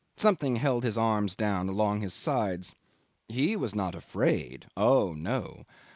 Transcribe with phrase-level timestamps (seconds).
[0.17, 2.73] Something held his arms down along his sides.
[3.27, 5.63] He was not afraid oh no!